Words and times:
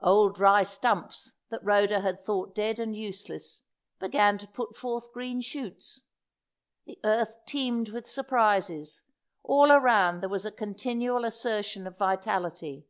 Old 0.00 0.36
dry 0.36 0.62
stumps, 0.62 1.32
that 1.48 1.64
Rhoda 1.64 2.02
had 2.02 2.22
thought 2.24 2.54
dead 2.54 2.78
and 2.78 2.94
useless, 2.94 3.64
began 3.98 4.38
to 4.38 4.46
put 4.46 4.76
forth 4.76 5.12
green 5.12 5.40
shoots. 5.40 6.02
The 6.86 7.00
earth 7.02 7.38
teemed 7.46 7.88
with 7.88 8.08
surprises; 8.08 9.02
all 9.42 9.72
around 9.72 10.20
there 10.22 10.28
was 10.28 10.46
a 10.46 10.52
continual 10.52 11.24
assertion 11.24 11.88
of 11.88 11.98
vitality. 11.98 12.86